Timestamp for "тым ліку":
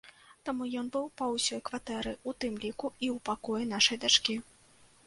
2.45-2.93